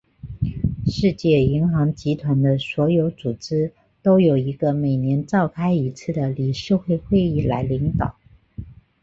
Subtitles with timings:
[0.87, 8.17] 世界银行集团的所有组织都由一个每年召开一次的理事会会议来领导。